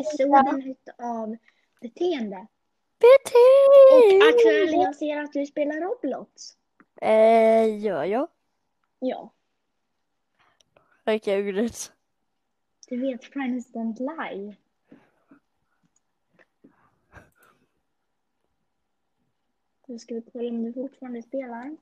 episoden 0.00 0.76
av 0.98 1.36
beteende. 1.80 2.46
Beteende! 2.98 4.22
Och 4.22 4.28
Axel, 4.28 4.74
jag 4.74 4.96
ser 4.96 5.16
att 5.16 5.32
du 5.32 5.46
spelar 5.46 5.80
Roblox. 5.80 6.56
Eh, 7.00 7.78
gör 7.84 8.04
jag? 8.04 8.28
Ja, 8.98 9.32
grymt. 11.42 11.92
du 12.88 13.00
vet 13.00 13.24
Friends 13.24 13.72
Don't 13.72 13.98
Lie. 13.98 14.56
Då 19.86 19.98
ska 19.98 20.14
vi 20.14 20.22
kolla 20.32 20.48
om 20.48 20.62
du 20.62 20.72
fortfarande 20.72 21.22
spelar. 21.22 21.76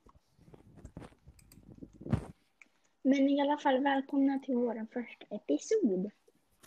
Men 3.01 3.29
i 3.29 3.41
alla 3.41 3.57
fall, 3.57 3.83
välkomna 3.83 4.39
till 4.39 4.55
vår 4.55 4.87
första 4.93 5.25
episod. 5.35 6.11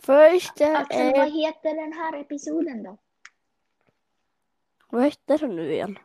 Första 0.00 0.76
Axel, 0.76 1.12
vad 1.12 1.26
är... 1.26 1.30
heter 1.30 1.74
den 1.74 1.92
här 1.92 2.20
episoden 2.20 2.82
då? 2.82 2.96
Vad 4.90 5.02
hette 5.02 5.36
den 5.36 5.56
nu 5.56 5.73
igen? 5.73 5.98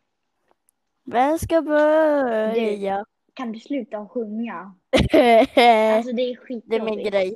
Vem 1.04 1.40
ska 1.40 1.62
börja? 1.62 3.06
Kan 3.34 3.52
du 3.52 3.60
sluta 3.60 4.08
sjunga? 4.08 4.76
det 5.12 5.56
Alltså 5.96 6.14
det 6.14 6.22
är 6.22 6.32
är 6.32 6.36
skitjobbigt. 6.36 6.86
min 6.86 7.04
grej. 7.04 7.36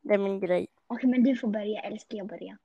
Det 0.00 0.14
är 0.14 0.18
min 0.18 0.40
grej. 0.40 0.66
Okej, 0.86 1.10
men 1.10 1.22
du 1.24 1.36
får 1.36 1.48
börja, 1.48 1.80
eller 1.80 1.98
ska 1.98 2.16
jag 2.16 2.26
börja? 2.26 2.58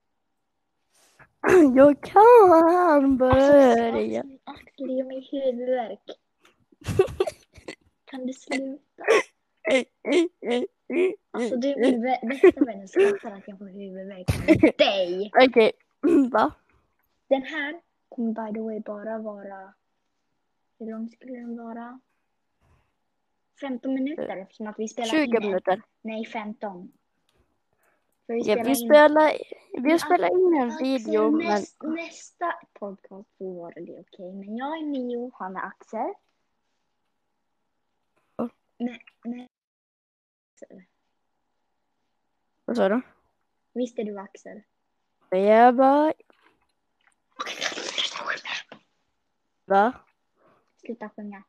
Jag 1.76 2.00
kan 2.00 2.52
Alltså, 2.52 3.10
börja. 3.16 4.24
Axel, 4.44 4.86
det 4.88 4.92
gör 4.92 5.04
mig 5.04 5.28
huvudvärk. 5.32 6.00
Kan 8.04 8.26
du 8.26 8.32
sluta? 8.32 8.82
Alltså 11.30 11.56
du 11.56 11.68
är 11.68 11.80
min 11.80 12.02
bästa 12.28 12.64
vän 12.64 12.82
och 12.82 12.90
skrattar 12.90 13.36
att 13.36 13.48
jag 13.48 13.58
får 13.58 13.66
huvudvärk 13.66 14.46
med 14.46 14.72
dig. 14.78 15.30
Okej, 15.46 15.72
va? 16.32 16.50
Den 17.28 17.42
här 17.42 17.80
kommer 18.08 18.32
by 18.46 18.54
the 18.54 18.60
way 18.60 18.80
bara 18.80 19.18
vara... 19.18 19.74
Hur 20.78 20.86
lång 20.90 21.08
skulle 21.08 21.32
den 21.32 21.56
vara? 21.56 22.00
15 23.60 23.94
minuter 23.94 24.36
eftersom 24.36 24.66
att 24.66 24.78
vi 24.78 24.88
spelar 24.88 25.08
20 25.08 25.22
in 25.22 25.30
minuter. 25.30 25.82
Nej, 26.02 26.24
15. 26.24 26.92
För 28.28 28.34
vi 28.34 28.40
Ja, 28.40 28.44
spelar 28.44 28.64
vi 28.64 28.70
in... 28.70 28.76
spelar, 28.76 29.38
vi 29.72 29.80
Men 29.80 29.98
spelar 29.98 30.28
in 30.28 30.62
en 30.62 30.68
Axel, 30.70 30.86
video, 30.86 31.30
men 31.30 31.46
näst, 31.46 31.82
nästa 31.82 32.54
podcast 32.72 33.28
får 33.38 33.72
det 33.76 34.00
okej. 34.00 34.32
Men 34.32 34.56
jag 34.56 34.78
är 34.78 34.86
Mio, 34.86 35.30
han 35.34 35.56
är 35.56 35.60
Axel. 35.60 36.14
Ja. 38.36 38.48
Men, 38.78 38.98
men, 39.24 39.48
vad 42.64 42.76
sa 42.76 42.88
du? 42.88 43.00
Visst 43.72 43.98
är 43.98 44.04
du 44.04 44.18
Axel? 44.18 44.62
Jag 45.30 45.74
bara, 45.74 46.12
va? 49.64 49.92
Sluta 50.80 51.10
sjunga. 51.16 51.42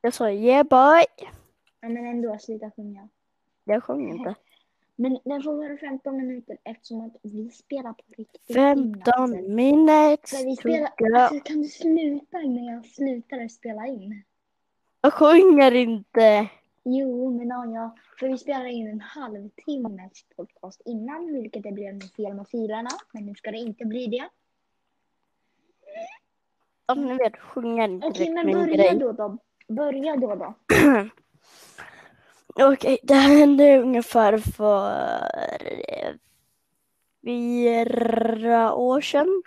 Jag 0.00 0.14
sa 0.14 0.30
yeah 0.30 0.66
boy. 0.66 1.04
Ja, 1.80 1.88
men 1.88 2.06
ändå, 2.06 2.38
sluta 2.38 2.70
sjunga. 2.70 3.08
Jag 3.64 3.84
sjöng 3.84 4.08
inte. 4.08 4.34
Men 4.96 5.18
den 5.24 5.42
får 5.42 5.54
vara 5.54 5.76
15 5.76 6.16
minuter 6.16 6.58
eftersom 6.64 7.00
att 7.00 7.16
vi 7.22 7.50
spelar 7.50 7.92
på 7.92 8.02
riktigt. 8.16 8.50
in, 8.50 8.56
Axel. 8.56 9.04
15 9.04 9.54
minutes 9.54 10.32
Men 10.32 10.44
vi 10.44 10.56
to 10.56 10.60
spelar, 10.60 10.90
go. 10.98 11.16
alltså, 11.16 11.40
kan 11.40 11.62
du 11.62 11.68
sluta 11.68 12.40
innan 12.40 12.64
jag 12.64 12.86
slutar 12.86 13.48
spela 13.48 13.86
in? 13.86 14.22
Jag 15.00 15.12
sjunger 15.12 15.74
inte. 15.74 16.48
Jo, 16.84 17.38
men 17.38 17.72
ja, 17.72 17.96
för 18.18 18.28
vi 18.28 18.38
spelar 18.38 18.66
in 18.66 18.88
en 18.88 19.00
halvtimmes 19.00 20.24
podcast 20.36 20.82
innan, 20.84 21.32
vilket 21.32 21.62
det 21.62 21.72
blev 21.72 21.94
med 21.94 22.10
fel 22.16 22.34
med 22.34 22.48
filerna. 22.48 22.90
Men 23.12 23.26
nu 23.26 23.34
ska 23.34 23.50
det 23.50 23.58
inte 23.58 23.84
bli 23.84 24.06
det. 24.06 24.28
Som 26.86 27.04
ni 27.04 27.14
vet 27.14 27.36
sjunger 27.36 27.88
inte 27.88 28.06
Okej, 28.06 28.30
men 28.30 28.52
börja 28.52 28.94
då 28.94 29.12
då. 29.12 29.38
Börja 29.68 30.16
då 30.16 30.34
då. 30.34 30.54
Okej, 32.56 32.98
det 33.02 33.14
hände 33.14 33.78
ungefär 33.78 34.38
för 34.38 34.90
eh, 35.88 36.14
fyra 37.24 38.74
år 38.74 39.00
sedan. 39.00 39.42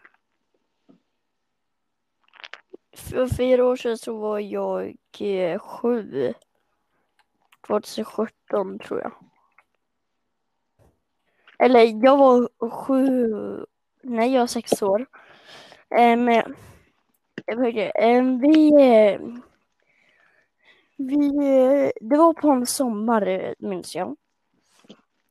För 2.98 3.28
fyra 3.28 3.66
år 3.66 3.76
sedan 3.76 3.98
så 3.98 4.18
var 4.18 4.40
jag 4.40 4.96
eh, 5.20 5.60
sju. 5.60 6.34
2017 7.68 8.80
tror 8.80 9.02
jag. 9.02 9.12
Eller 11.60 12.06
jag 12.06 12.18
var 12.18 12.70
sju, 12.70 13.34
nej 14.02 14.34
jag 14.34 14.40
var 14.40 14.48
sex 14.48 14.82
år. 14.82 15.06
Eh, 15.98 16.18
men 16.18 16.56
vi, 17.48 17.92
vi, 20.98 21.16
eh, 21.28 21.92
det 22.02 22.18
var 22.18 22.34
på 22.34 22.50
en 22.50 22.66
sommar 22.66 23.28
eh, 23.28 23.54
minns 23.60 23.96
jag. 23.96 24.16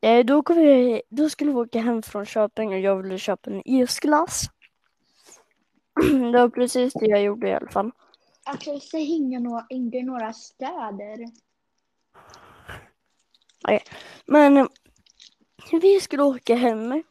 Eh, 0.01 0.25
Då, 0.25 0.43
kom 0.43 0.57
vi, 0.57 1.03
då 1.09 1.29
skulle 1.29 1.51
vi 1.51 1.57
åka 1.57 1.81
hem 1.81 2.03
från 2.03 2.27
Köping 2.27 2.73
och 2.73 2.81
jag 2.81 3.03
ville 3.03 3.19
köpa 3.19 3.51
en 3.51 3.63
isglass. 3.65 4.45
Det 6.33 6.39
var 6.39 6.49
precis 6.49 6.93
det 6.93 7.07
jag 7.07 7.23
gjorde 7.23 7.49
i 7.49 7.55
alla 7.55 7.71
fall. 7.71 7.91
Alltså, 8.45 8.81
säg 8.81 9.05
inga 9.05 9.41
några, 9.41 9.67
inte 9.69 10.03
några 10.03 10.33
städer. 10.33 11.31
Men 14.27 14.57
eh, 14.57 14.67
vi 15.73 16.01
skulle 16.01 16.23
åka 16.23 16.55
hem. 16.55 17.03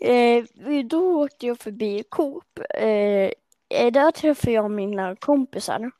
Eh, 0.00 0.44
då 0.84 1.22
åkte 1.24 1.46
jag 1.46 1.58
förbi 1.58 2.04
Coop. 2.08 2.58
Eh, 2.74 3.30
där 3.92 4.10
träffade 4.10 4.52
jag 4.52 4.70
mina 4.70 5.16
kompisar. 5.16 5.90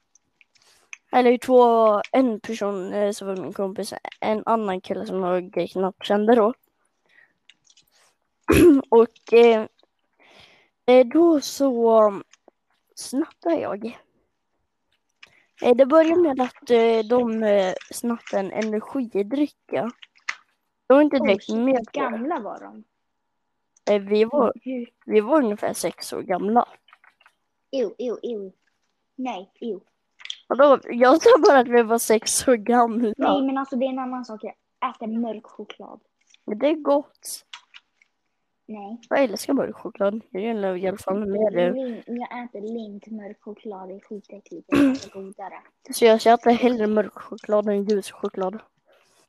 Eller 1.13 1.39
två, 1.39 2.01
en 2.13 2.41
person 2.41 2.93
eh, 2.93 3.13
som 3.13 3.29
var 3.29 3.37
min 3.37 3.53
kompis, 3.53 3.95
en 4.21 4.43
annan 4.47 4.81
kille 4.81 5.07
som 5.07 5.23
jag 5.23 5.69
knappt 5.73 6.07
kände 6.07 6.35
då. 6.35 6.55
Och 8.89 9.33
eh, 9.33 9.67
eh, 10.87 11.07
då 11.07 11.41
så 11.41 12.23
snattade 12.95 13.61
jag. 13.61 13.99
Eh, 15.63 15.77
det 15.77 15.87
började 15.87 16.23
med 16.23 16.41
att 16.41 16.71
eh, 16.71 16.99
de 17.09 17.75
snattade 17.91 18.43
en 18.43 18.53
energidrycka. 18.53 19.91
Det 20.87 20.95
var 20.95 21.03
inte 21.03 21.17
Oj, 21.17 21.27
direkt 21.29 21.45
shit, 21.45 21.57
med 21.57 21.85
på 21.93 22.01
gamla 22.01 22.41
var 22.41 22.61
de? 22.61 22.85
Vi 23.99 24.25
var, 24.25 24.53
vi 25.07 25.21
var 25.21 25.43
ungefär 25.43 25.73
sex 25.73 26.13
år 26.13 26.23
gamla. 26.23 26.69
Ew, 27.71 27.95
ew, 27.99 28.19
ew. 28.23 28.53
Nej, 29.17 29.53
ew. 29.61 29.81
Och 30.49 30.57
då, 30.57 30.79
jag 30.85 31.23
sa 31.23 31.31
bara 31.47 31.59
att 31.59 31.69
vi 31.69 31.83
var 31.83 31.99
sex 31.99 32.49
år 32.49 32.57
gamla. 32.57 33.13
Nej, 33.17 33.43
men 33.43 33.59
alltså 33.59 33.77
det 33.77 33.85
är 33.87 33.91
en 33.91 33.99
annan 33.99 34.25
sak. 34.25 34.41
Jag 34.43 34.55
äter 34.91 35.07
mörk 35.07 35.47
choklad. 35.47 36.01
Men 36.45 36.59
det 36.59 36.69
är 36.69 36.75
gott. 36.75 37.45
Nej. 38.69 39.01
Jag 39.09 39.23
älskar 39.25 39.53
mörk 39.53 39.77
choklad. 39.77 40.21
Jag 40.31 40.43
gillar 40.43 40.77
i 40.77 40.89
alla 40.89 40.99
fall 40.99 41.27
mer 41.27 41.51
det. 41.51 41.73
Lin- 41.73 42.03
Jag 42.07 42.45
äter 42.45 42.61
lint 42.61 43.07
mörk 43.07 43.37
choklad. 43.41 43.89
Det 43.89 43.95
är 43.95 44.01
skitäckligt. 44.01 44.67
Det 44.69 44.77
är 44.77 45.13
godare. 45.13 45.61
Så 45.95 46.05
jag 46.05 46.27
äter 46.27 46.51
hellre 46.51 46.87
mörk 46.87 47.15
choklad 47.15 47.69
än 47.69 47.85
ljus 47.85 48.11
choklad. 48.11 48.59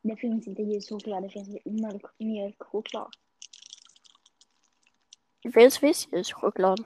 Det 0.01 0.16
finns 0.16 0.47
inte 0.47 0.61
ljus 0.61 0.89
choklad. 0.89 1.23
Det 1.23 1.29
finns 1.29 1.47
mörk, 1.66 2.57
choklad. 2.59 3.09
Det 5.44 5.51
finns 5.51 5.83
visst 5.83 6.13
ljus 6.13 6.31
choklad. 6.33 6.79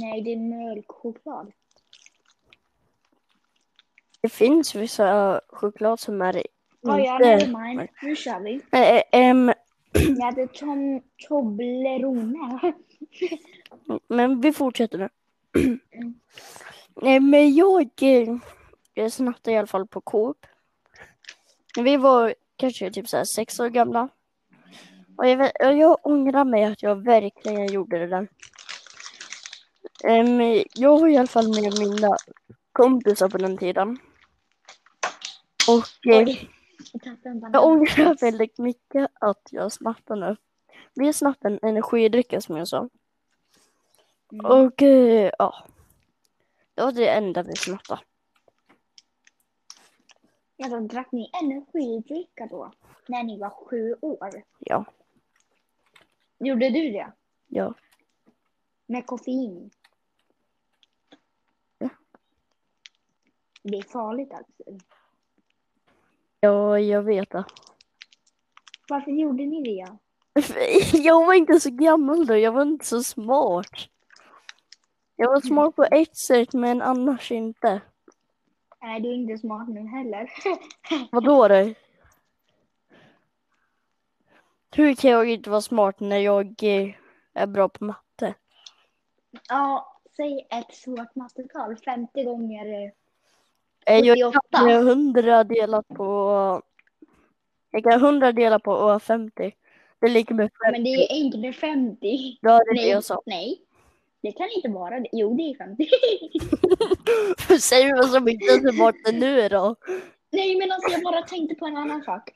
Nej, 0.00 0.22
det 0.22 0.32
är 0.32 0.36
mjölk 0.36 0.86
choklad. 0.88 1.52
Det 4.22 4.28
finns 4.28 4.74
vissa 4.74 5.40
choklad 5.48 6.00
som 6.00 6.22
är 6.22 6.42
Ja, 6.80 7.00
ja. 7.00 7.18
Nu 8.02 8.16
kör 8.16 8.40
vi. 8.40 8.60
Eh, 8.72 8.96
eh, 8.96 9.02
em, 9.12 9.52
Jag 9.92 10.32
äter 10.32 10.46
tom, 10.46 11.02
Toblerone. 11.28 12.72
men 14.08 14.40
vi 14.40 14.52
fortsätter 14.52 14.98
nu. 14.98 15.08
Nej, 17.02 17.20
men 17.20 17.54
jag, 17.54 17.88
eh, 18.00 18.36
jag 18.94 19.12
snattade 19.12 19.52
i 19.52 19.58
alla 19.58 19.66
fall 19.66 19.86
på 19.86 20.00
Coop. 20.00 20.46
Vi 21.76 21.96
var 21.96 22.34
kanske 22.56 22.90
typ 22.90 23.08
så 23.08 23.24
sex 23.24 23.60
år 23.60 23.68
gamla. 23.68 24.08
Och 25.16 25.28
jag, 25.28 25.36
vet, 25.36 25.52
och 25.64 25.76
jag 25.76 25.98
ångrar 26.02 26.44
mig 26.44 26.64
att 26.64 26.82
jag 26.82 27.04
verkligen 27.04 27.66
gjorde 27.72 27.98
det 27.98 28.06
där. 28.06 28.28
Jag 30.74 31.00
var 31.00 31.08
i 31.08 31.16
alla 31.16 31.26
fall 31.26 31.48
med 31.48 31.78
mina 31.78 32.16
kompisar 32.72 33.28
på 33.28 33.38
den 33.38 33.58
tiden. 33.58 33.98
Och 35.68 36.12
eh, 36.12 36.18
Oj, 36.18 36.50
jag 37.52 37.64
ångrar 37.64 38.20
väldigt 38.20 38.58
mycket 38.58 39.10
att 39.20 39.48
jag 39.50 39.72
snattade 39.72 40.20
nu. 40.20 40.36
Vi 40.94 41.12
snattade 41.12 41.54
en 41.54 41.68
energidrycka 41.68 42.40
som 42.40 42.56
jag 42.56 42.68
sa. 42.68 42.88
Mm. 44.32 44.46
Och 44.46 44.82
eh, 44.82 45.30
ja. 45.38 45.64
Det 46.74 46.82
var 46.82 46.92
det 46.92 47.08
enda 47.08 47.42
vi 47.42 47.56
snattade. 47.56 48.00
Ja, 50.56 50.68
då 50.68 50.80
drack 50.80 51.12
ni 51.12 51.30
energidricka 51.42 52.46
då? 52.46 52.72
När 53.06 53.22
ni 53.22 53.38
var 53.38 53.50
sju 53.50 53.96
år? 54.00 54.42
Ja, 54.58 54.84
Gjorde 56.38 56.70
du 56.70 56.90
det? 56.90 57.12
ja. 57.48 57.74
Med 58.86 59.06
koffein? 59.06 59.70
Ja. 61.78 61.88
Det 63.62 63.78
är 63.78 63.82
farligt 63.82 64.32
Axel. 64.32 64.80
Ja, 66.44 66.78
jag 66.78 67.02
vet 67.02 67.30
det. 67.30 67.44
Varför 68.88 69.10
gjorde 69.10 69.46
ni 69.46 69.62
det? 69.62 69.98
Jag 70.98 71.26
var 71.26 71.34
inte 71.34 71.60
så 71.60 71.70
gammal 71.70 72.26
då, 72.26 72.36
jag 72.36 72.52
var 72.52 72.62
inte 72.62 72.86
så 72.86 73.02
smart. 73.02 73.88
Jag 75.16 75.30
var 75.30 75.40
smart 75.40 75.76
på 75.76 75.84
ett 75.84 76.16
sätt 76.16 76.52
men 76.52 76.82
annars 76.82 77.32
inte. 77.32 77.80
Nej, 78.82 79.00
du 79.00 79.08
är 79.08 79.14
inte 79.14 79.38
smart 79.38 79.68
nu 79.68 79.86
heller. 79.86 80.30
Vadå 81.12 81.48
då? 81.48 81.74
Hur 84.76 84.94
kan 84.94 85.10
jag 85.10 85.30
inte 85.30 85.50
vara 85.50 85.60
smart 85.60 86.00
när 86.00 86.18
jag 86.18 86.46
eh, 86.62 86.94
är 87.34 87.46
bra 87.46 87.68
på 87.68 87.84
matte? 87.84 88.34
ja, 89.48 89.98
säg 90.16 90.46
ett 90.50 90.74
svårt 90.74 91.14
mattetal. 91.14 91.76
50 91.76 92.24
gånger... 92.24 92.92
eh, 93.86 93.98
Eh, 93.98 94.04
Jag 94.04 94.34
78. 94.34 94.58
kan 94.58 94.68
100 94.70 95.44
delat 95.44 95.88
på... 95.88 96.62
Jag 97.70 97.82
kan 97.84 97.92
100 97.92 98.32
dela 98.32 98.58
på 98.58 99.00
50. 99.00 99.54
Det 100.00 100.06
är 100.06 100.10
lika 100.10 100.34
med 100.34 100.50
50. 100.64 100.72
Men 100.72 100.84
det 100.84 100.90
är 100.90 101.12
enklare 101.24 101.52
50. 101.52 102.38
Ja, 102.40 102.50
det 102.58 102.70
är 102.70 102.74
det 102.74 102.80
Nej, 102.80 102.90
jag 102.90 103.04
sa. 103.04 103.22
nej. 103.26 103.60
Det 104.22 104.32
kan 104.32 104.48
inte 104.56 104.68
vara 104.68 105.00
det. 105.00 105.08
Jo, 105.12 105.34
det 105.36 105.42
är 105.42 105.54
50. 105.58 105.88
Säg 107.60 107.92
vad 107.92 108.10
som 108.10 108.28
inte 108.28 108.44
är 108.44 108.72
smart 108.72 108.94
nu 109.12 109.48
då. 109.48 109.76
nej, 110.32 110.56
men 110.56 110.72
alltså 110.72 110.90
jag 110.92 111.02
bara 111.02 111.22
tänkte 111.22 111.54
på 111.54 111.66
en 111.66 111.76
annan 111.76 112.02
sak. 112.02 112.30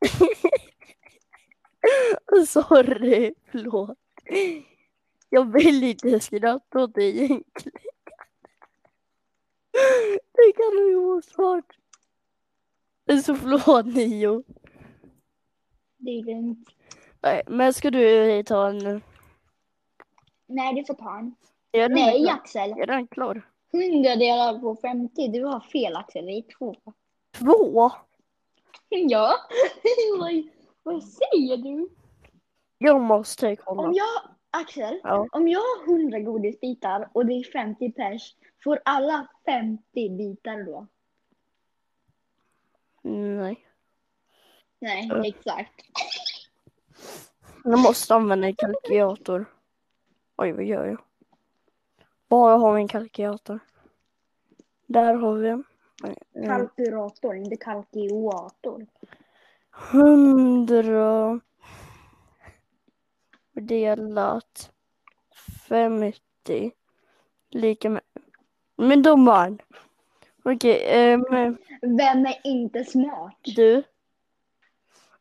Sorry, 2.46 3.34
förlåt. 3.50 3.98
Jag 5.30 5.52
vill 5.52 5.82
inte 5.84 6.20
skratta 6.20 6.78
åt 6.82 6.94
dig 6.94 7.18
egentligen. 7.24 7.80
Det 10.32 10.52
kan 10.56 10.76
nog 10.76 10.90
ju 10.90 11.22
vara. 11.36 11.62
Men 13.04 13.22
så 13.22 13.34
förlåt 13.34 13.86
Nio. 13.86 14.42
Det 15.96 16.10
är 16.10 16.24
lugnt. 16.24 16.68
Nej, 17.20 17.42
Men 17.46 17.74
ska 17.74 17.90
du 17.90 18.42
ta 18.42 18.68
en... 18.68 19.02
Nej, 20.46 20.74
du 20.74 20.84
får 20.84 20.94
ta 20.94 21.18
en. 21.18 21.34
Nej, 21.72 22.24
klar? 22.24 22.34
Axel. 22.34 22.70
Är 22.70 22.86
den 22.86 23.06
klar? 23.06 23.42
100 23.72 24.16
delar 24.16 24.58
på 24.58 24.76
50. 24.76 25.28
Du 25.28 25.44
har 25.44 25.60
fel, 25.60 25.96
Axel. 25.96 26.26
Det 26.26 26.32
är 26.32 26.44
två. 26.58 26.76
Två? 27.38 27.90
Ja. 28.88 29.36
vad, 30.18 30.42
vad 30.82 31.02
säger 31.04 31.56
du? 31.56 31.88
Jag 32.78 33.00
måste 33.00 33.56
kolla. 33.56 33.82
Om 33.82 33.94
jag, 33.94 34.20
Axel, 34.50 35.00
Ja. 35.02 35.26
om 35.32 35.48
jag 35.48 35.60
har 35.60 35.84
100 35.94 36.18
godisbitar 36.20 37.08
och 37.12 37.26
det 37.26 37.32
är 37.32 37.44
50 37.52 37.92
pers, 37.92 38.36
får 38.64 38.80
alla 38.84 39.26
50 39.44 40.10
bitar 40.16 40.62
då? 40.66 40.86
Nej. 43.02 43.66
Nej, 44.78 45.06
Ja. 45.10 45.26
exakt. 45.26 45.74
Jag 47.64 47.78
måste 47.78 48.14
använda 48.14 48.46
en 48.46 48.54
kalkylator. 48.56 49.44
Oj, 50.36 50.52
vad 50.52 50.64
gör 50.64 50.86
jag? 50.86 50.98
Bara 52.28 52.56
har 52.56 52.74
vi 52.74 52.80
en 52.80 52.88
kalkylator. 52.88 53.58
Där 54.86 55.14
har 55.14 55.34
vi 55.34 55.48
en. 55.48 55.64
Eh, 56.34 56.46
Kalkylator, 56.46 57.36
inte 57.36 57.56
kalkylator. 57.56 58.86
Hundra 59.70 61.40
delat 63.60 64.70
50 65.68 66.72
lika 67.50 67.90
med... 67.90 68.02
Men 68.76 69.02
domaren. 69.02 69.58
Okej, 70.42 70.82
ehm, 70.86 71.56
Vem 71.82 72.26
är 72.26 72.40
inte 72.46 72.84
smart? 72.84 73.34
du. 73.44 73.82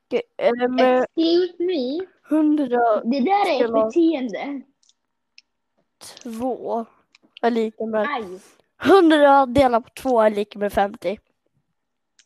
Okej, 0.06 0.22
ehm, 0.38 0.80
Excuse 0.80 1.64
me. 1.64 2.00
102 2.30 3.02
Det 3.04 3.20
där 3.20 3.50
är 3.60 3.66
ett 3.66 3.72
man- 3.72 3.88
beteende. 3.88 4.62
är 7.42 7.52
lika 7.52 7.86
med... 7.86 8.08
Aj. 8.10 8.40
100 8.84 9.46
delat 9.46 9.84
på 9.84 9.90
2 9.90 10.22
är 10.22 10.30
lika 10.30 10.60
med 10.60 10.74
50. 10.74 11.20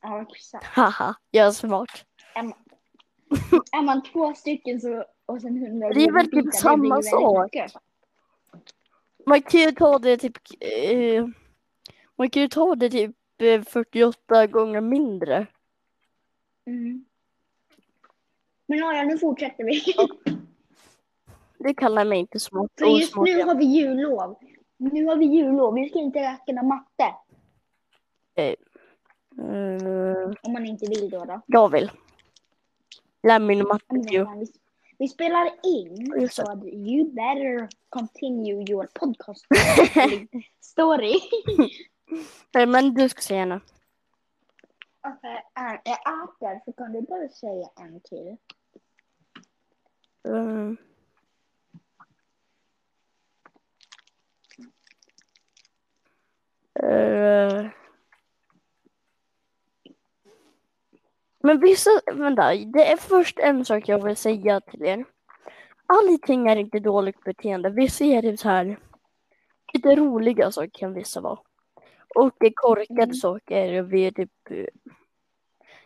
Ja, 0.01 0.25
exakt. 0.35 0.65
Haha, 0.65 1.15
jag 1.31 1.47
är 1.47 1.51
smart. 1.51 2.05
Är 3.71 3.81
man 3.81 4.03
två 4.03 4.33
stycken 4.33 4.81
så, 4.81 5.05
och 5.25 5.41
sen 5.41 5.65
100 5.65 5.89
Det 5.89 6.03
är 6.03 6.11
väl 6.11 6.31
typ 6.31 6.53
samma 6.53 7.01
sak. 7.01 7.55
Man 9.25 9.41
kan 9.41 9.59
ju 9.61 9.71
ta 9.71 9.99
det 9.99 10.17
typ... 10.17 10.37
Eh, 10.59 11.27
man 12.15 12.29
kan 12.29 12.41
ju 12.41 12.47
ta 12.47 12.75
det 12.75 12.89
typ 12.89 13.15
eh, 13.37 13.61
48 13.61 14.47
gånger 14.47 14.81
mindre. 14.81 15.47
Mm. 16.65 17.05
Men 18.65 18.77
ja, 18.79 19.03
nu 19.03 19.17
fortsätter 19.17 19.63
vi. 19.63 19.83
Det 21.57 21.73
kallar 21.73 22.05
mig 22.05 22.19
inte 22.19 22.39
smart. 22.39 22.71
För 22.79 22.85
just 22.85 23.15
nu 23.15 23.43
har 23.43 23.55
vi 23.55 23.65
jullov. 23.65 24.37
Nu 24.77 25.05
har 25.05 25.15
vi 25.15 25.25
jullov. 25.25 25.73
Vi 25.73 25.89
ska 25.89 25.99
inte 25.99 26.19
räkna 26.19 26.63
matte. 26.63 27.15
Eh, 28.35 28.55
Om 30.41 30.53
man 30.53 30.65
inte 30.65 30.85
vill 30.85 31.09
då. 31.09 31.25
då. 31.25 31.41
jag 31.45 31.71
vill. 31.71 31.91
Lär 33.23 33.39
mig 33.39 33.63
matte 33.63 33.95
ju. 34.11 34.25
Vi, 35.03 35.07
spelar 35.07 35.51
in. 35.63 36.21
Just. 36.21 36.35
Så 36.35 36.51
att 36.51 36.63
you 36.63 37.11
better 37.11 37.67
continue 37.89 38.65
your 38.69 38.87
podcast 38.93 39.45
story. 40.61 41.13
Eh, 42.57 42.67
Men 42.67 42.93
du 42.93 43.09
ska 43.09 43.21
säga 43.21 43.45
nu. 43.45 43.59
Okej, 45.01 45.43
okay, 45.55 45.79
jag 45.83 45.99
äter 46.23 46.61
så 46.65 46.73
kan 46.73 46.93
du 46.93 47.01
bara 47.01 47.29
säga 47.29 47.69
en 47.75 48.01
till. 48.01 48.37
Eh, 50.27 50.71
eh, 56.89 57.69
Men 61.43 61.59
vissa, 61.59 61.89
vänta, 62.13 62.55
det 62.55 62.91
är 62.91 62.97
först 62.97 63.39
en 63.39 63.65
sak 63.65 63.87
jag 63.87 64.03
vill 64.03 64.15
säga 64.15 64.61
till 64.61 64.81
er. 64.85 65.05
Allting 65.85 66.47
är 66.47 66.55
inte 66.55 66.79
dåligt 66.79 67.23
beteende. 67.23 67.69
Vissa 67.69 68.03
är 68.05 68.21
det 68.21 68.37
så 68.37 68.49
här, 68.49 68.79
lite 69.73 69.95
roliga 69.95 70.51
saker 70.51 70.69
kan 70.73 70.93
vissa 70.93 71.21
vara. 71.21 71.39
Och 72.15 72.31
det 72.39 72.51
korkade 72.55 73.03
Mm. 73.03 73.13
saker 73.13 73.81
vi 73.81 74.11
typ 74.11 74.31
eh, 74.49 74.65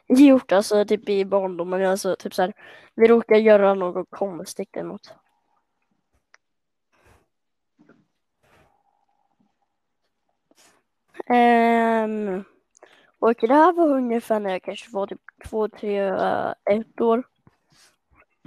gjort 0.08 0.52
alltså 0.52 0.86
typ 0.86 1.10
i 1.10 1.26
barndomen. 1.26 1.86
Alltså 1.86 2.16
typ 2.16 2.34
så 2.34 2.42
här, 2.42 2.54
vi 2.96 3.08
råkar 3.08 3.36
göra 3.36 3.74
något 3.74 4.08
konstigt 4.10 4.78
eller 4.78 4.88
något. 4.90 5.14
Ehm, 11.30 12.44
och 13.20 13.34
det 13.40 13.54
här 13.54 13.74
var 13.74 13.88
ungefär 13.88 14.40
när 14.40 14.50
jag 14.50 14.64
kanske 14.64 14.92
var 14.92 15.08
typ 15.08 15.22
två, 15.46 15.68
tre, 15.68 16.00
eh, 16.00 16.54
ett 16.66 17.02
år. 17.02 17.24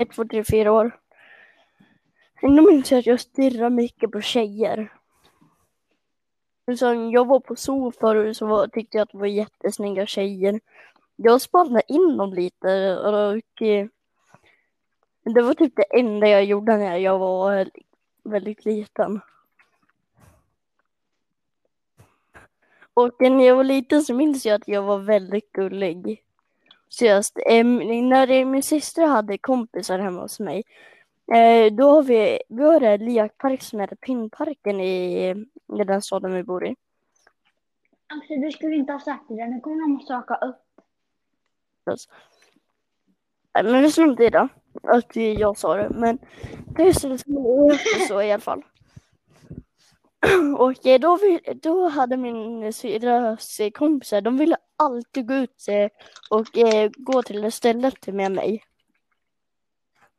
Ett, 0.01 0.13
två, 0.13 0.25
tre, 0.25 0.45
fyra 0.45 0.73
år. 0.73 1.01
Ändå 2.43 2.63
minns 2.63 2.91
jag 2.91 2.99
att 2.99 3.07
jag 3.07 3.21
stirrade 3.21 3.71
mycket 3.71 4.11
på 4.11 4.21
tjejer. 4.21 4.93
Liksom, 6.67 7.11
jag 7.11 7.27
var 7.27 7.41
på 7.41 7.57
zoo 7.57 7.93
förut 7.93 8.37
så 8.37 8.47
var, 8.47 8.67
tyckte 8.67 8.97
jag 8.97 9.03
att 9.03 9.13
det 9.13 9.19
var 9.19 9.27
jättesnygga 9.27 10.07
tjejer. 10.07 10.61
Jag 11.17 11.41
spanade 11.41 11.93
in 11.93 12.17
dem 12.17 12.35
lite 12.35 12.99
och 12.99 13.63
eh, 13.63 13.87
det 15.23 15.43
var 15.43 15.55
typ 15.55 15.77
det 15.77 15.99
enda 15.99 16.29
jag 16.29 16.45
gjorde 16.45 16.77
när 16.77 16.97
jag 16.97 17.19
var 17.19 17.71
väldigt 18.25 18.65
liten. 18.65 19.21
Och 22.95 23.13
när 23.19 23.47
jag 23.47 23.57
var 23.57 23.65
liten 23.65 24.03
så 24.03 24.15
minns 24.15 24.47
jag 24.47 24.55
att 24.55 24.69
jag 24.69 24.83
var 24.83 24.99
väldigt 24.99 25.53
gullig. 25.53 26.25
Just, 26.99 27.39
eh, 27.47 27.65
när 27.65 28.45
min 28.45 28.63
syster 28.63 29.07
hade 29.07 29.39
kompisar 29.39 29.99
hemma 29.99 30.21
hos 30.21 30.41
mig, 30.41 30.65
eh, 31.35 31.73
då 31.73 31.91
har 31.91 32.03
vi, 32.03 32.41
vi 32.49 32.63
har 32.63 32.81
en 32.81 33.05
lekpark 33.05 33.63
som 33.63 33.81
heter 33.81 33.97
Pinnparken 33.97 34.81
i, 34.81 35.29
i 35.81 35.85
den 35.87 36.03
staden 36.03 36.35
vi 36.35 36.43
bor 36.43 36.67
i. 36.67 36.77
Alltså 38.07 38.35
du 38.35 38.51
skulle 38.51 38.77
inte 38.77 38.93
ha 38.93 39.01
sagt 39.01 39.25
det. 39.29 39.47
Nu 39.47 39.61
kommer 39.61 39.77
de 39.77 40.07
söka 40.07 40.35
upp. 40.35 40.57
Nej, 43.55 43.65
Men 43.65 43.83
det 43.83 43.91
strunt 43.91 44.21
i 44.21 44.31
det, 44.31 44.49
att 44.83 45.17
jag 45.17 45.59
sa 45.59 45.77
det. 45.77 45.91
Men 45.91 46.19
det 46.67 46.83
är 46.83 46.93
så, 46.93 47.19
så 48.09 48.23
i 48.23 48.33
alla 48.33 48.41
fall. 48.41 48.63
Och 50.59 50.87
eh, 50.87 51.01
då, 51.01 51.19
då 51.55 51.89
hade 51.89 52.17
min 52.17 52.73
syrras 52.73 53.61
eh, 53.61 53.71
kompisar, 53.71 54.21
de 54.21 54.37
ville 54.37 54.57
alltid 54.77 55.29
gå 55.29 55.35
ut 55.35 55.67
eh, 55.69 55.89
och 56.31 56.47
gå 56.97 57.23
till 57.23 57.43
det 57.43 57.51
stället 57.51 58.07
med 58.07 58.33
mig. 58.33 58.65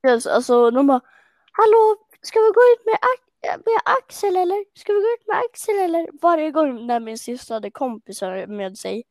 Yes, 0.07 0.27
Alltså 0.27 0.71
de 0.71 0.87
bara, 0.87 1.01
hallå, 1.51 1.97
ska 2.21 2.39
vi 2.39 2.51
gå 2.51 2.61
ut 2.73 2.85
med, 2.85 2.97
med 3.65 3.81
Axel 3.85 4.35
eller? 4.35 4.65
Ska 4.79 4.93
vi 4.93 4.99
gå 4.99 5.07
ut 5.07 5.27
med 5.27 5.37
Axel 5.37 5.79
eller? 5.79 6.09
Varje 6.21 6.51
gång 6.51 6.87
när 6.87 6.99
min 6.99 7.17
syster 7.17 7.53
hade 7.53 7.71
kompisar 7.71 8.47
med 8.47 8.77
sig 8.77 9.03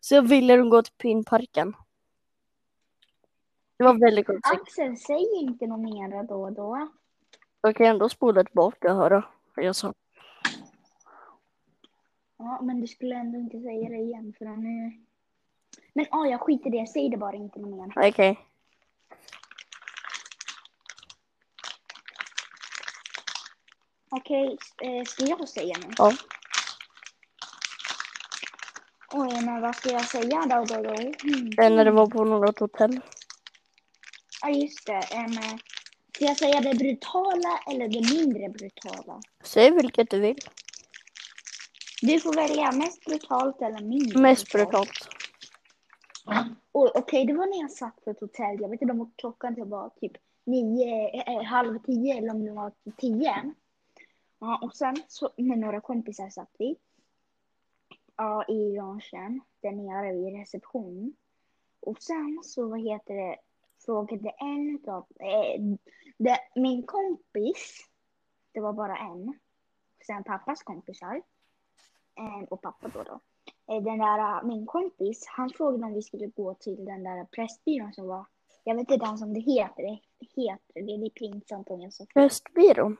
så 0.00 0.20
ville 0.20 0.56
de 0.56 0.70
gå 0.70 0.82
till 0.82 0.92
pinparken. 0.92 1.74
Det 3.76 3.84
var 3.84 4.00
väldigt 4.00 4.26
konstigt. 4.26 4.60
Axel, 4.60 4.96
säg 4.96 5.40
inte 5.40 5.66
något 5.66 5.80
mer 5.80 6.22
då 6.22 6.42
och 6.42 6.52
då. 6.52 6.88
Jag 7.60 7.76
kan 7.76 7.86
ändå 7.86 8.08
spola 8.08 8.44
tillbaka 8.44 8.92
och 8.92 8.98
höra 8.98 9.24
vad 9.54 9.64
jag 9.64 9.76
sa. 9.76 9.94
Ja, 12.38 12.60
men 12.62 12.80
du 12.80 12.86
skulle 12.86 13.14
ändå 13.14 13.38
inte 13.38 13.60
säga 13.60 13.88
det 13.88 13.96
igen 13.96 14.34
för 14.38 14.44
nu... 14.44 14.92
Men 15.92 16.06
ja, 16.10 16.26
jag 16.26 16.40
skiter 16.40 16.74
i 16.74 16.78
det. 16.78 16.86
Säg 16.86 17.08
det 17.10 17.16
bara 17.16 17.36
inte 17.36 17.58
mer. 17.60 17.92
Okej. 18.08 18.38
Okej, 24.10 24.58
eh, 24.82 25.04
ska 25.04 25.24
jag 25.24 25.48
säga 25.48 25.74
nu? 25.86 25.92
Ja. 25.98 26.12
Oj, 29.12 29.40
men 29.44 29.60
vad 29.60 29.76
ska 29.76 29.90
jag 29.90 30.04
säga 30.04 30.46
då? 30.46 30.64
då, 30.64 30.82
då? 30.82 30.94
Mm. 30.94 31.50
Eh, 31.58 31.70
När 31.70 31.84
det 31.84 31.90
var 31.90 32.06
på 32.06 32.24
något 32.24 32.58
hotell. 32.58 33.00
Ja, 34.42 34.48
just 34.50 34.86
det. 34.86 35.02
Um, 35.16 35.58
ska 36.14 36.24
jag 36.24 36.36
säga 36.36 36.60
det 36.60 36.74
brutala 36.74 37.60
eller 37.70 37.88
det 37.88 38.14
mindre 38.14 38.48
brutala? 38.48 39.20
Säg 39.44 39.70
vilket 39.70 40.10
du 40.10 40.20
vill. 40.20 40.38
Du 42.02 42.20
får 42.20 42.32
välja 42.32 42.72
mest 42.72 43.04
brutalt 43.04 43.62
eller 43.62 43.80
mindre 43.82 44.20
Mest 44.20 44.52
brutalt. 44.52 44.90
Och, 46.72 46.96
Okej, 46.96 47.26
det 47.26 47.32
var 47.32 47.46
när 47.46 47.60
jag 47.60 47.70
satt 47.70 48.04
på 48.04 48.10
ett 48.10 48.20
hotell. 48.20 48.60
Jag 48.60 48.68
vet 48.68 48.82
inte 48.82 48.92
om 48.94 49.12
klockan 49.16 49.54
det 49.54 49.64
var 49.64 49.90
typ 50.00 50.12
nio, 50.44 51.08
eh, 51.08 51.42
halv 51.42 51.78
tio 51.78 52.18
eller 52.18 52.30
om 52.30 52.44
det 52.44 52.52
var 52.52 52.72
tio. 52.96 53.54
Ja, 54.38 54.58
och 54.62 54.76
sen 54.76 54.96
så 55.08 55.30
med 55.36 55.58
några 55.58 55.80
kompisar 55.80 56.30
satt 56.30 56.50
vi. 56.58 56.76
Ja, 58.16 58.44
i 58.48 58.76
loungen 58.76 59.40
där 59.60 59.72
nere 59.72 60.12
vid 60.12 60.38
receptionen. 60.38 61.14
Och 61.80 62.02
sen 62.02 62.40
så, 62.44 62.68
vad 62.68 62.80
heter 62.80 63.14
det, 63.14 63.36
frågade 63.86 64.30
en 64.30 64.80
av, 64.86 65.06
eh, 65.20 65.62
det, 66.18 66.38
min 66.54 66.82
kompis, 66.82 67.88
det 68.52 68.60
var 68.60 68.72
bara 68.72 68.96
en, 68.98 69.38
sen 70.06 70.24
pappas 70.24 70.62
kompisar, 70.62 71.22
och 72.50 72.62
pappa 72.62 72.88
då 72.88 73.02
då. 73.02 73.20
Eh, 73.74 73.82
Den 73.82 73.98
där, 73.98 74.42
min 74.42 74.66
kompis, 74.66 75.24
han 75.26 75.50
frågade 75.50 75.84
om 75.84 75.92
vi 75.94 76.02
skulle 76.02 76.26
gå 76.26 76.54
till 76.54 76.84
den 76.84 77.02
där 77.04 77.24
pressbyrån 77.24 77.92
som 77.92 78.06
var, 78.06 78.24
jag 78.64 78.74
vet 78.74 78.90
inte 78.90 79.04
ens 79.06 79.22
om 79.22 79.34
det 79.34 79.40
heter, 79.40 79.82
det 79.82 80.26
heter, 80.42 80.82
det 80.82 80.92
är 80.94 80.98
lite 80.98 81.14
pinsamt 81.18 81.70
om 81.70 81.80
jag 81.80 81.92
sa. 81.92 82.04
Pressbyrån. 82.14 82.96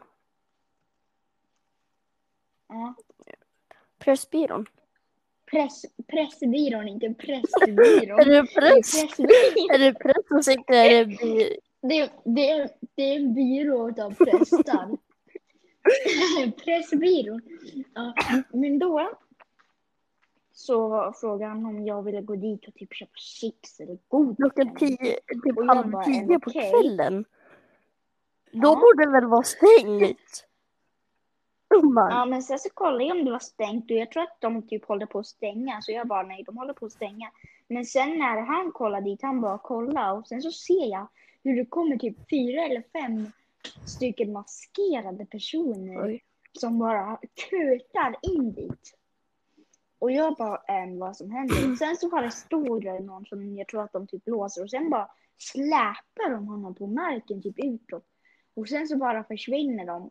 Ja. 2.68 2.94
Pressbyrån. 3.98 4.66
Press, 5.50 5.82
pressbyrån, 6.06 6.88
inte 6.88 7.14
pressbyrån. 7.14 8.18
Är 8.20 8.24
det 8.24 8.42
press? 8.54 8.94
Är 9.72 9.78
det 9.78 9.94
press 9.94 10.28
som 10.28 10.42
sitter? 10.42 10.74
Är 10.74 11.04
det 11.04 11.56
Det, 11.80 12.10
det, 12.24 12.50
är- 12.50 12.70
det 12.94 13.02
är 13.02 13.16
en 13.16 13.34
byrå 13.34 13.88
av 14.02 14.14
prästar. 14.14 14.88
Pressbyrån. 16.64 17.40
Ja, 17.94 18.14
men 18.52 18.78
då 18.78 19.10
så 20.52 21.12
frågade 21.20 21.50
han 21.52 21.66
om 21.66 21.86
jag 21.86 22.02
ville 22.02 22.20
gå 22.22 22.36
dit 22.36 22.68
och 22.68 22.74
typ 22.74 22.94
köpa 22.94 23.16
chips 23.16 23.80
eller 23.80 23.98
godis. 24.08 24.36
Klockan 24.36 24.74
tio, 24.76 24.96
typ 25.44 25.66
halv 25.68 26.02
tio 26.04 26.38
på 26.38 26.50
okej. 26.50 26.70
kvällen. 26.70 27.24
Då 28.52 28.68
Ja. 28.68 28.74
borde 28.80 29.04
det 29.06 29.12
väl 29.12 29.26
vara 29.26 29.42
stängt? 29.42 30.44
Gumman. 31.70 32.10
Ja, 32.10 32.24
men 32.24 32.42
sen 32.42 32.58
så 32.58 32.68
kollade 32.74 33.04
jag 33.04 33.16
om 33.18 33.24
det 33.24 33.30
var 33.30 33.38
stängt 33.38 33.90
och 33.90 33.96
jag 33.96 34.10
tror 34.10 34.22
att 34.22 34.36
de 34.40 34.62
typ 34.68 34.84
håller 34.84 35.06
på 35.06 35.18
att 35.18 35.26
stänga. 35.26 35.80
Så 35.82 35.92
jag 35.92 36.06
bara 36.06 36.22
nej, 36.22 36.42
de 36.46 36.56
håller 36.56 36.72
på 36.72 36.86
att 36.86 36.92
stänga. 36.92 37.30
Men 37.68 37.84
sen 37.84 38.18
när 38.18 38.40
han 38.40 38.72
kollade 38.72 39.04
dit, 39.04 39.22
han 39.22 39.40
bara 39.40 39.58
kolla 39.58 40.12
och 40.12 40.26
sen 40.26 40.42
så 40.42 40.50
ser 40.50 40.90
jag 40.90 41.06
hur 41.44 41.56
det 41.56 41.64
kommer 41.64 41.96
typ 41.96 42.16
fyra 42.30 42.62
eller 42.64 42.82
fem 42.92 43.32
stycken 43.86 44.32
maskerade 44.32 45.26
personer 45.26 46.04
Oj. 46.04 46.24
som 46.60 46.78
bara 46.78 47.20
kutar 47.50 48.16
in 48.22 48.52
dit. 48.52 48.94
Och 49.98 50.12
jag 50.12 50.36
bara, 50.36 50.62
ähm, 50.68 50.98
vad 50.98 51.16
som 51.16 51.30
händer? 51.30 51.76
Sen 51.76 51.96
så 51.96 52.08
bara 52.08 52.30
stod 52.30 52.82
det 52.82 53.00
någon 53.00 53.26
som 53.26 53.56
jag 53.56 53.68
tror 53.68 53.82
att 53.82 53.92
de 53.92 54.06
typ 54.06 54.28
låser 54.28 54.62
och 54.62 54.70
sen 54.70 54.90
bara 54.90 55.10
släpar 55.38 56.30
de 56.30 56.48
honom 56.48 56.74
på 56.74 56.86
marken 56.86 57.42
typ 57.42 57.58
utåt. 57.58 58.04
Och 58.54 58.68
sen 58.68 58.88
så 58.88 58.96
bara 58.96 59.24
försvinner 59.24 59.86
de. 59.86 60.10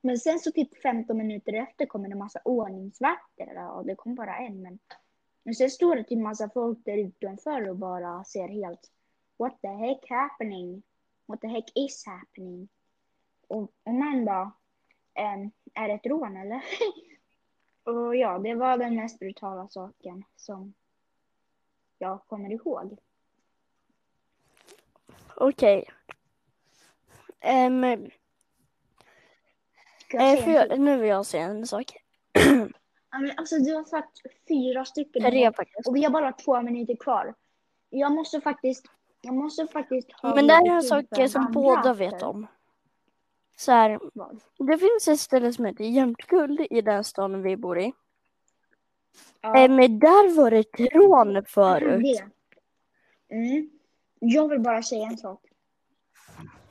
Men 0.00 0.18
sen 0.18 0.38
så 0.38 0.52
typ 0.52 0.82
15 0.82 1.16
minuter 1.18 1.52
efter 1.52 1.86
kommer 1.86 2.08
det 2.08 2.14
massa 2.14 2.40
ordningsvakter. 2.44 3.52
Ja, 3.54 3.82
det 3.86 3.94
kom 3.94 4.14
bara 4.14 4.36
en 4.36 4.62
men. 4.62 4.78
Men 5.44 5.54
sen 5.54 5.70
står 5.70 5.96
det 5.96 6.04
typ 6.04 6.18
massa 6.18 6.50
folk 6.54 6.78
där 6.84 6.96
utanför 6.96 7.68
och 7.68 7.76
bara 7.76 8.24
ser 8.24 8.48
helt 8.48 8.90
What 9.38 9.60
the 9.60 9.68
heck 9.68 10.10
happening? 10.10 10.82
What 11.26 11.40
the 11.40 11.48
heck 11.48 11.72
is 11.74 12.06
happening? 12.06 12.68
Och, 13.48 13.72
och 13.84 13.94
man 13.94 14.24
bara 14.24 14.52
ehm, 15.14 15.50
Är 15.74 15.88
det 15.88 15.94
ett 15.94 16.06
rån 16.06 16.36
eller? 16.36 16.62
och 17.84 18.16
ja, 18.16 18.38
det 18.38 18.54
var 18.54 18.78
den 18.78 18.96
mest 18.96 19.18
brutala 19.18 19.68
saken 19.68 20.24
som 20.36 20.74
jag 21.98 22.26
kommer 22.26 22.52
ihåg. 22.52 22.98
Okej. 25.36 25.88
Ska 30.12 30.16
jag 30.16 30.38
eh, 30.38 30.44
för, 30.44 30.76
nu 30.76 30.96
vill 30.96 31.08
jag 31.08 31.26
säga 31.26 31.44
en 31.44 31.66
sak. 31.66 31.96
Alltså 33.36 33.58
du 33.58 33.74
har 33.74 33.84
sagt 33.84 34.22
fyra 34.48 34.84
stycken. 34.84 35.22
Tre 35.22 35.52
faktiskt. 35.52 35.88
Och 35.88 35.96
vi 35.96 36.04
har 36.04 36.10
bara 36.10 36.32
två 36.32 36.62
minuter 36.62 36.96
kvar. 36.96 37.34
Jag 37.90 38.12
måste 38.12 38.40
faktiskt, 38.40 38.86
jag 39.22 39.34
måste 39.34 39.66
faktiskt 39.66 40.12
ha 40.12 40.34
Men 40.34 40.46
det 40.46 40.52
här 40.52 40.60
är 40.60 40.64
lite 40.64 40.74
en 40.76 40.80
tid 40.80 40.88
sak 40.88 41.04
för 41.08 41.16
den 41.16 41.28
som 41.28 41.52
båda 41.52 41.94
vet 41.94 42.22
om. 42.22 42.46
Så 43.56 43.72
här, 43.72 44.00
Vad? 44.14 44.40
det 44.58 44.78
finns 44.78 45.08
ett 45.08 45.20
ställe 45.20 45.52
som 45.52 45.64
heter 45.64 45.84
Jämtguld 45.84 46.60
i 46.70 46.80
den 46.80 47.04
staden 47.04 47.42
vi 47.42 47.56
bor 47.56 47.78
i. 47.78 47.92
Ja, 49.40 49.58
Eh, 49.58 49.70
men 49.70 49.98
där 49.98 50.36
var 50.36 50.50
det 50.50 50.58
ett 50.58 50.94
rån 50.94 51.44
förut. 51.44 52.02
det. 52.02 52.24
Mm. 53.36 53.70
Jag 54.18 54.48
vill 54.48 54.60
bara 54.60 54.82
säga 54.82 55.06
en 55.06 55.18
sak. 55.18 55.40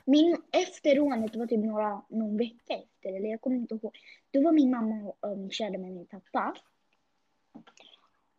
Min, 0.04 0.36
efter 0.52 0.96
rånet, 0.96 1.32
det 1.32 1.38
var 1.38 1.46
typ 1.46 1.64
några, 1.64 2.02
någon 2.08 2.36
vecka 2.36 2.74
efter, 2.74 3.16
eller 3.16 3.28
jag 3.28 3.40
kommer 3.40 3.56
inte 3.56 3.74
ihåg. 3.74 3.98
Då 4.30 4.42
var 4.42 4.52
min 4.52 4.70
mamma 4.70 4.94
och 4.94 5.30
um, 5.30 5.50
körde 5.50 5.78
med 5.78 5.92
min 5.92 6.06
pappa. 6.06 6.54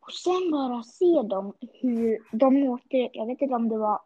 Och 0.05 0.13
sen 0.13 0.51
bara 0.51 0.83
ser 0.83 1.23
de 1.23 1.53
hur 1.59 2.19
de 2.31 2.69
åkte, 2.69 3.09
jag 3.13 3.25
vet 3.25 3.41
inte 3.41 3.55
om 3.55 3.69
det 3.69 3.77
var 3.77 3.99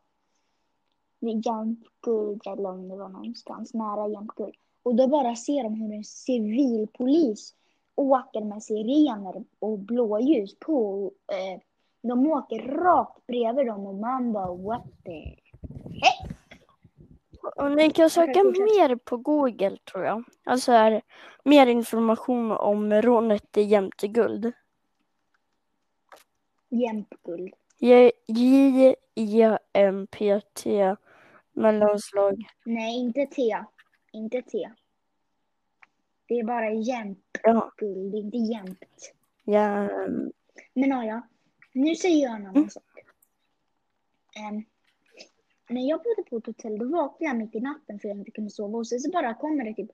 vid 1.19 1.45
Jämtguld 1.45 2.41
eller 2.47 2.69
om 2.69 2.89
det 2.89 2.95
var 2.95 3.09
någonstans 3.09 3.73
nära 3.73 4.07
Jämtguld. 4.07 4.55
Och 4.83 4.95
då 4.95 5.07
bara 5.07 5.35
ser 5.35 5.63
de 5.63 5.73
hur 5.73 5.93
en 5.93 6.03
civilpolis 6.03 7.53
åker 7.95 8.41
med 8.41 8.63
sirener 8.63 9.43
och 9.59 9.79
blåljus 9.79 10.59
på. 10.59 11.11
Eh, 11.31 11.61
de 12.01 12.27
åker 12.27 12.59
rakt 12.61 13.27
bredvid 13.27 13.65
dem 13.67 13.87
och 13.87 13.95
man 13.95 14.33
bara 14.33 14.53
what 14.53 14.83
the 15.05 15.19
heck? 16.01 16.37
Och 17.55 17.71
ni 17.71 17.89
kan 17.89 18.09
söka 18.09 18.43
mer 18.43 18.95
på 18.95 19.17
Google 19.17 19.77
tror 19.91 20.03
jag. 20.03 20.23
Alltså 20.45 20.71
här, 20.71 21.01
mer 21.43 21.67
information 21.67 22.51
om 22.51 22.93
rånet 22.93 23.57
i 23.57 23.61
Jämteguld. 23.61 24.53
Jämtguld. 26.81 27.53
J-E-M-P-T 29.67 30.95
mellanslag. 31.51 32.43
Nej, 32.65 32.99
inte 32.99 33.25
T. 33.25 33.57
Inte 34.11 34.41
T. 34.41 34.69
Det 36.27 36.39
är 36.39 36.43
bara 36.43 36.71
jämtguld, 36.71 37.23
Ja, 37.43 37.71
det 37.79 37.85
är 38.17 38.21
inte 38.21 38.37
jämt. 38.37 39.13
ja. 39.43 39.89
Men 40.73 40.89
ja, 40.89 41.03
ja. 41.05 41.21
Nu 41.73 41.95
säger 41.95 42.23
jag 42.23 42.35
en 42.35 42.41
annan 42.41 42.55
Mm. 42.55 42.69
sak. 42.69 42.83
Em, 44.35 44.63
när 45.69 45.89
jag 45.89 45.99
bodde 46.03 46.23
på 46.29 46.37
ett 46.37 46.45
hotell 46.45 46.77
då 46.79 46.85
vaknade 46.85 47.25
jag 47.25 47.37
mitt 47.37 47.55
i 47.55 47.59
natten 47.59 47.99
för 47.99 48.07
jag 48.07 48.17
inte 48.17 48.31
kunde 48.31 48.49
sova 48.49 48.77
och 48.77 48.87
sen 48.87 48.99
så 48.99 49.11
bara 49.11 49.33
kommer 49.33 49.65
det 49.65 49.73
typ 49.73 49.91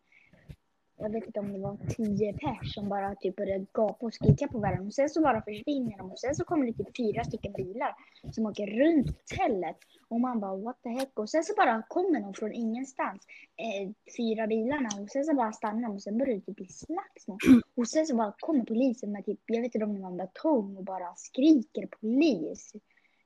jag 0.98 1.10
vet 1.10 1.26
inte 1.26 1.40
om 1.40 1.54
det 1.54 1.60
var 1.60 1.78
tio 1.90 2.34
pers 2.34 2.74
som 2.74 2.90
bara 2.90 3.16
typ 3.16 3.36
började 3.36 3.66
gapa 3.74 4.06
och 4.06 4.14
skrika 4.14 4.48
på 4.48 4.60
varandra. 4.60 4.86
Och 4.86 4.94
sen 4.94 5.10
så 5.10 5.22
bara 5.22 5.42
försvinner 5.42 5.98
de 5.98 6.12
och 6.12 6.20
sen 6.20 6.36
så 6.36 6.44
kommer 6.44 6.66
det 6.66 6.74
typ 6.74 6.98
fyra 6.98 7.24
stycken 7.24 7.54
bilar 7.54 7.96
som 8.32 8.46
åker 8.46 8.68
runt 8.68 9.08
hotellet. 9.08 9.78
Och 10.08 10.20
man 10.20 10.40
bara 10.40 10.56
what 10.56 10.84
the 10.84 10.90
heck. 10.90 11.20
Och 11.20 11.30
sen 11.30 11.44
så 11.44 11.54
bara 11.58 11.84
kommer 11.88 12.20
de 12.20 12.34
från 12.34 12.54
ingenstans. 12.54 13.28
Eh, 13.58 13.90
fyra 14.18 14.48
bilarna 14.48 14.90
och 15.02 15.10
sen 15.10 15.26
så 15.26 15.34
bara 15.34 15.52
stannar 15.52 15.82
de 15.82 15.96
och 15.96 16.04
sen 16.04 16.18
börjar 16.18 16.36
det 16.36 16.42
typ 16.42 16.56
bli 16.56 16.68
slagsmål. 16.68 17.38
Och 17.76 17.88
sen 17.88 18.06
så 18.06 18.16
bara 18.16 18.34
kommer 18.40 18.66
polisen 18.66 19.12
med 19.12 19.26
typ, 19.26 19.40
jag 19.46 19.62
vet 19.62 19.76
inte 19.76 19.86
om 19.86 19.94
det 19.96 20.02
var 20.02 20.12
en 20.12 20.18
batong 20.18 20.78
och 20.78 20.84
bara 20.84 21.16
skriker 21.16 21.88
polis. 21.88 22.74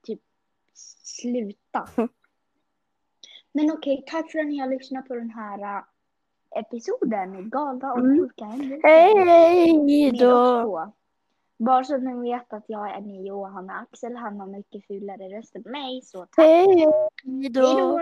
Typ 0.02 0.20
sluta. 0.74 1.88
Men 3.52 3.70
okej, 3.70 4.04
tack 4.06 4.32
för 4.32 4.38
att 4.38 4.46
ni 4.46 4.58
har 4.58 4.68
lyssnat 4.68 5.08
på 5.08 5.14
den 5.14 5.30
här 5.30 5.82
episoden. 6.56 7.50
Galna 7.50 7.92
och 7.92 7.98
Mm. 7.98 8.18
sjuka 8.18 8.44
händelser. 8.44 8.88
Hej 8.88 9.78
Med 9.78 10.18
då! 10.20 10.92
Bara 11.58 11.84
så 11.84 11.94
att 11.94 12.02
ni 12.02 12.30
vet 12.30 12.52
att 12.52 12.64
jag 12.66 12.90
är 12.96 13.00
Nio 13.00 13.32
och 13.32 13.48
han 13.48 13.70
är 13.70 13.82
Axel. 13.82 14.16
Han 14.16 14.40
har 14.40 14.46
mycket 14.46 14.86
fulare 14.86 15.38
röst 15.38 15.56
än 15.56 15.62
mig. 15.62 16.02
Så 16.02 16.18
tack. 16.18 16.36
Hej 16.36 16.86
då! 17.50 18.00